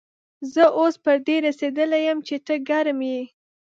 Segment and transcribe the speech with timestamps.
[0.53, 3.21] زه اوس پر دې رسېدلی يم چې ته ګرم يې.